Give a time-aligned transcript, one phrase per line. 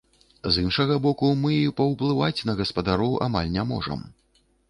[0.53, 3.99] З іншага боку, мы і паўплываць на гаспадароў амаль не можам.